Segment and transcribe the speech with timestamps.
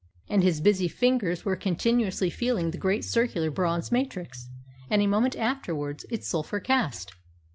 [0.27, 4.49] And his busy fingers were continuously feeling the great circular bronze matrix,
[4.89, 7.13] and a moment afterwards its sulphur cast.